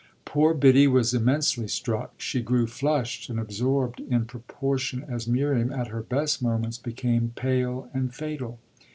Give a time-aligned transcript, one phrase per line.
[0.25, 5.89] Poor Biddy was immensely struck; she grew flushed and absorbed in proportion as Miriam, at
[5.89, 8.57] her best moments, became pale and fatal.